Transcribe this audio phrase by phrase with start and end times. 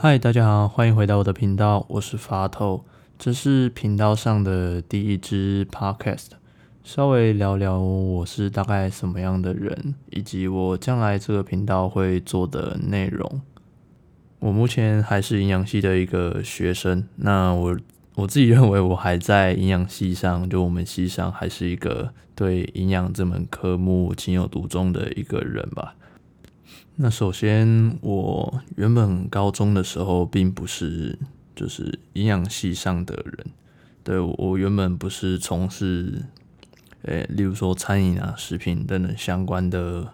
[0.00, 2.84] 嗨，大家好，欢迎回到我的频道，我是法透，
[3.18, 6.28] 这是频道上的第一支 podcast，
[6.84, 13.40] 稍微聊聊我是大概什么样的人，以及我将来这个频道会做的内容。
[14.38, 17.76] 我目前还是营养系的一个学生，那我
[18.14, 25.96] 我自己认为我还在营养系上，就我们系上还是一个对营养这门科目情有独钟的一个人吧。
[27.00, 31.16] 那首先，我原本高中的时候并不是
[31.54, 33.46] 就是营养系上的人，
[34.02, 36.24] 对，我原本不是从事，
[37.02, 40.08] 诶，例如说餐饮啊、食品等等相关的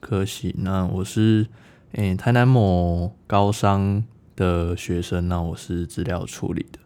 [0.00, 0.54] 科系。
[0.56, 1.46] 那我是
[1.92, 4.02] 诶台南某高商
[4.34, 6.78] 的学生，那我是资料处理的。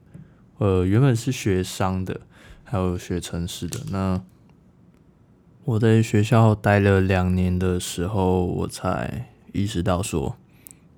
[0.58, 2.22] 呃，原本是学商的，
[2.64, 3.78] 还有学城市的。
[3.92, 4.20] 那
[5.64, 9.30] 我在学校待了两年的时候，我才。
[9.54, 10.36] 意识到说，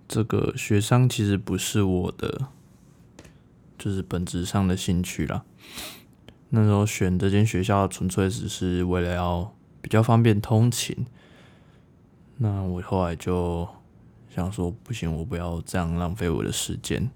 [0.08, 2.48] 这个学商其实不是我的，
[3.78, 5.44] 就是本质上的兴趣啦。
[6.48, 11.06] 那时候选这间学校，纯粹只是为了要比较方便通勤。
[12.38, 13.68] 那我后来就
[14.34, 17.10] 想说，不行，我不要这样浪费我的时间。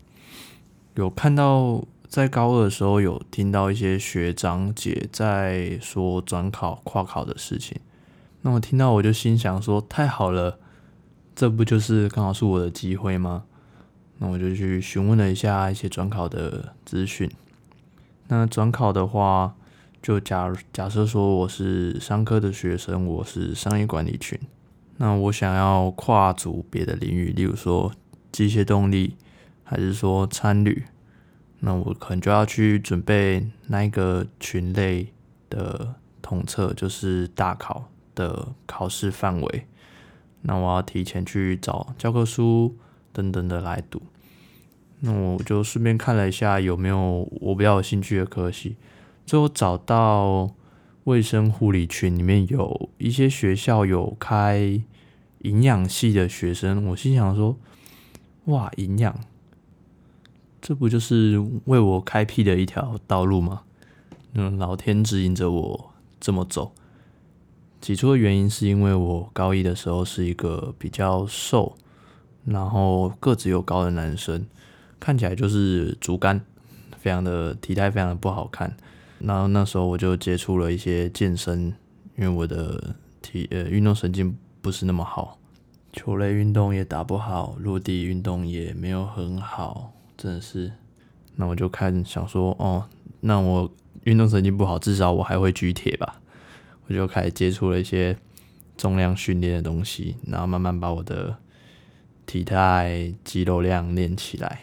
[0.96, 7.80] 有看到在高二的时候，有听到一些学长姐在说转考、跨考的事情。
[8.42, 10.58] 那我听到，我就心想说，太好了。
[11.34, 13.44] 这不就是刚好是我的机会吗？
[14.18, 17.30] 那我就去询问了一下一些转考的资讯。
[18.28, 19.54] 那转考的话，
[20.02, 24.38] 就假假设说我是商科的学生，我是商业管理群。
[24.98, 27.90] 那我想要跨足别的领域，例如说
[28.30, 29.16] 机械动力，
[29.64, 30.84] 还是说参旅，
[31.60, 35.10] 那我可能就要去准备那一个群类
[35.48, 39.66] 的统测，就是大考的考试范围。
[40.42, 42.76] 那我要提前去找教科书
[43.12, 44.00] 等等的来读。
[45.00, 48.76] 那我就顺便看了一下有没有我比较有兴趣的科系，
[49.24, 50.50] 最后找到
[51.04, 54.80] 卫生护理群里面有一些学校有开
[55.38, 57.56] 营养系的学生，我心想说：
[58.44, 59.18] 哇，营养，
[60.60, 63.62] 这不就是为我开辟的一条道路吗？
[64.34, 66.72] 嗯，老天指引着我这么走。
[67.80, 71.74] 起初的原因是因为我高一的时候是一个比较瘦，
[72.44, 74.46] 然后个子又高的男生，
[74.98, 76.40] 看起来就是竹竿，
[76.98, 78.76] 非常的体态非常的不好看。
[79.18, 81.74] 然后那时候我就接触了一些健身，
[82.16, 85.38] 因为我的体呃运动神经不是那么好，
[85.92, 90.70] 球类运动也打不好，陆地运动也没有很好，真的是。
[91.36, 92.84] 那我就看想说，哦，
[93.20, 93.72] 那我
[94.04, 96.19] 运动神经不好，至少我还会举铁吧。
[96.90, 98.16] 我就开始接触了一些
[98.76, 101.36] 重量训练的东西，然后慢慢把我的
[102.26, 104.62] 体态、肌肉量练起来。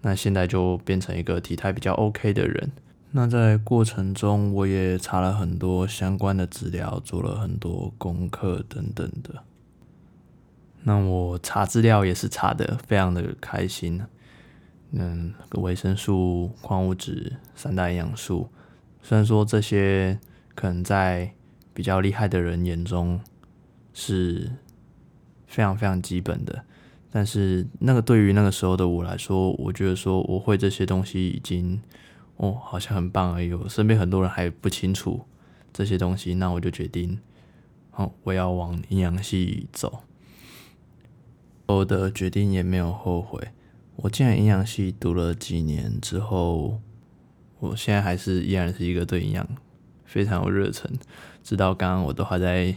[0.00, 2.72] 那现在就变成一个体态比较 OK 的人。
[3.12, 9.44] 那在过程中，我也查了很多相关的资料，做了很多功课等等的。
[10.82, 14.02] 那我查资料也是查的非常的开心。
[14.90, 18.50] 嗯，维生素、矿物质、三大营养素，
[19.00, 20.18] 虽然说这些。
[20.60, 21.32] 可能在
[21.72, 23.18] 比较厉害的人眼中
[23.94, 24.50] 是
[25.46, 26.66] 非常非常基本的，
[27.10, 31.80] 但是那个对于那个时候的我来说，我觉得说我会这些东西已经
[32.36, 33.50] 哦，好像很棒而已。
[33.70, 35.24] 身边很多人还不清楚
[35.72, 37.18] 这些东西，那我就决定，
[37.92, 40.00] 哦，我要往营养系走。
[41.68, 43.48] 我的决定也没有后悔。
[43.96, 46.82] 我进了营养系读了几年之后，
[47.60, 49.48] 我现在还是依然是一个对营养。
[50.10, 50.90] 非常有热忱，
[51.44, 52.74] 直到刚刚我都还在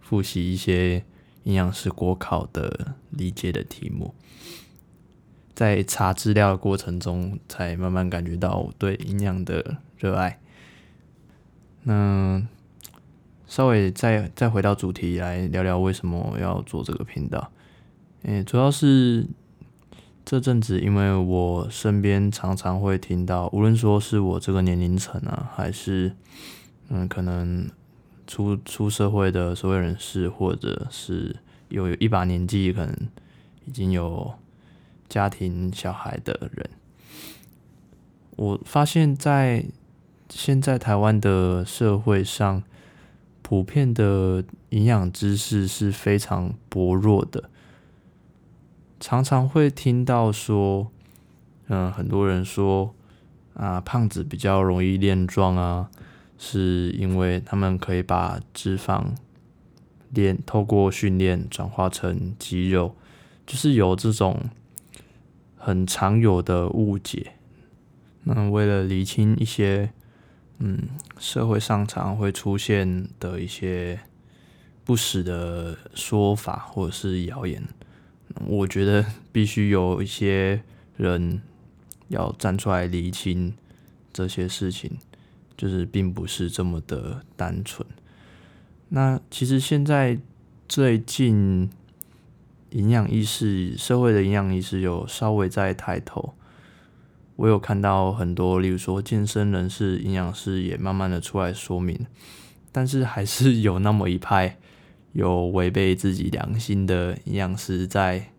[0.00, 1.04] 复习一些
[1.44, 4.12] 营养师国考的理解的题目，
[5.54, 10.40] 在查资料的过程中，才慢慢感觉到我对营养的热爱。
[11.84, 12.44] 那
[13.46, 17.52] 稍微再再回到主题来聊聊为什么要做这个频道。
[18.22, 19.24] 诶，主要是
[20.28, 26.14] 这阵子，因为我身边常常会听到，无论说是我这个年龄层啊，还是
[26.90, 27.66] 嗯，可能
[28.26, 31.34] 出出社会的所有人士，或者是
[31.70, 32.94] 有一把年纪，可能
[33.64, 34.34] 已经有
[35.08, 36.68] 家庭小孩的人，
[38.36, 39.64] 我发现，在
[40.28, 42.62] 现在台湾的社会上，
[43.40, 47.48] 普遍的营养知识是非常薄弱的，
[49.00, 50.90] 常常会听到说，
[51.68, 52.94] 嗯，很多人说
[53.54, 55.90] 啊，胖子比较容易练壮啊。
[56.40, 59.06] 是因为他们可以把脂肪
[60.10, 62.94] 练透过训练转化成肌肉，
[63.44, 64.48] 就是有这种
[65.56, 67.32] 很常有的误解。
[68.22, 69.90] 那为了厘清一些，
[70.58, 70.78] 嗯，
[71.18, 73.98] 社会上常会出现的一些
[74.84, 77.60] 不实的说法或者是谣言，
[78.46, 80.62] 我觉得必须有一些
[80.96, 81.42] 人
[82.08, 83.54] 要站出来厘清
[84.12, 84.98] 这些事情，
[85.56, 87.86] 就是并不是这么的单纯。
[88.90, 90.18] 那其实现在
[90.68, 91.68] 最近
[92.70, 96.34] 营养意识，社会的营养意识有稍微在抬头。
[97.36, 102.06] 我有看到很多，例如说健身人士、营养师也慢慢的出来说明，
[102.72, 104.58] 但是还是有那么一派
[105.12, 108.30] 有违背自己良心的营养师在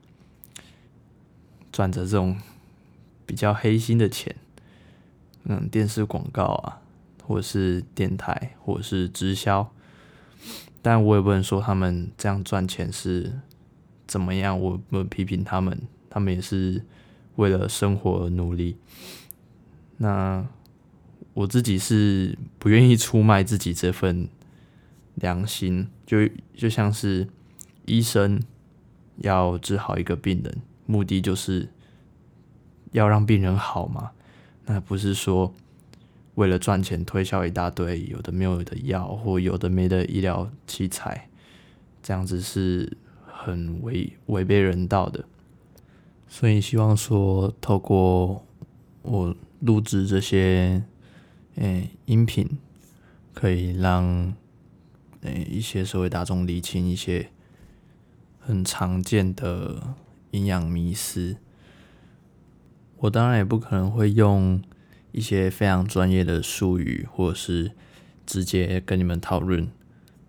[1.71, 2.38] 赚着这种
[3.25, 4.36] 比较黑心的钱，
[5.44, 6.81] 嗯，电视广告啊，
[7.24, 9.71] 或者是电台，或者是直销，
[10.81, 13.39] 但我也不能说他们这样赚钱是
[14.07, 15.80] 怎么样，我不批评他们，
[16.10, 16.83] 他们也是。
[17.36, 18.75] 为了生活而努力，
[19.95, 20.45] 那
[21.33, 24.27] 我自己是不愿意出卖自己这份
[25.19, 26.18] 良心，就
[26.56, 27.27] 就像是
[27.86, 28.42] 医生
[29.18, 31.69] 要治好一个病人，目的就是
[32.92, 34.12] 要让病人好嘛，
[34.66, 35.54] 那不是说
[36.36, 41.30] 为了赚钱推销一大堆有的没有的药或有的没的医疗器材，
[42.01, 45.25] 这样子是很违违背人道的。
[46.27, 48.45] 所以希望说，透过
[49.01, 50.83] 我录制这些
[51.56, 52.48] 嗯、音频，
[53.33, 54.33] 可以让
[55.21, 57.30] 诶、欸、一些社会大众理清一些
[58.39, 59.95] 很常见的
[60.31, 61.38] 营养迷思。
[62.98, 64.62] 我当然也不可能会用
[65.12, 67.71] 一些非常专业的术语，或者是
[68.25, 69.69] 直接跟你们讨论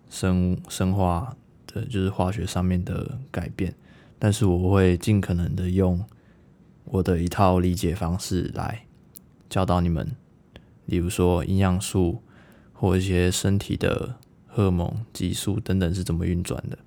[0.09, 1.35] 生生化
[1.67, 3.75] 的，就是化学上面的改变。
[4.17, 6.05] 但是我会尽可能的用
[6.85, 8.85] 我的一套理解方式来
[9.49, 10.15] 教导你们，
[10.85, 12.21] 例如说营养素
[12.73, 14.15] 或一些身体的
[14.51, 16.77] 荷尔蒙、激素等等是怎么运转的。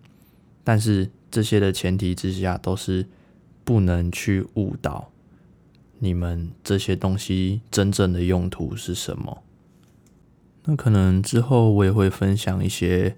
[0.62, 3.06] 但是这些的前提之下都是
[3.64, 5.10] 不能去误导
[5.98, 9.42] 你们这些东西真正的用途是什么。
[10.64, 13.16] 那可能之后我也会分享一些。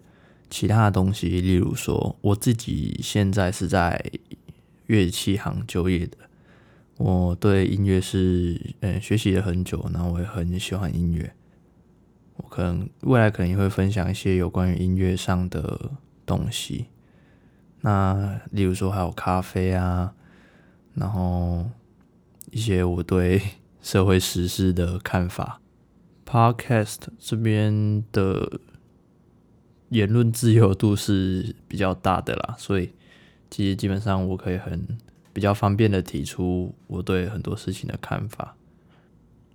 [0.49, 4.01] 其他的东西，例如说，我自己现在是在
[4.87, 6.17] 乐器行就业的。
[6.99, 11.35] 我对音乐是嗯学习了很久，然后我也很喜欢音乐。
[12.37, 15.93] 我可能未来可能也会分享一些有关于音乐上的
[16.25, 16.87] 东西。
[17.81, 20.15] 那例如说还有咖啡啊，
[20.95, 21.71] 然后
[22.51, 23.43] 一些我对
[23.81, 25.61] 社会时事的看法。
[26.25, 28.61] Podcast 这边的。
[29.91, 32.91] 言论自由度是比较大的啦，所以
[33.49, 34.85] 其实基本上我可以很
[35.33, 38.57] 比较方便的提出我对很多事情的看法。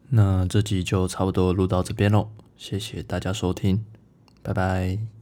[0.08, 2.30] 那这集就差不多录到这边喽，
[2.64, 3.84] 谢谢大家收听，
[4.44, 5.21] 拜拜。